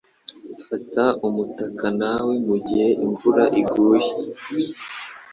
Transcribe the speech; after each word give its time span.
Fata 0.65 1.05
umutaka 1.27 1.87
nawe 2.01 2.33
mugihe 2.47 2.87
imvura 3.05 3.43
iguye. 3.61 4.09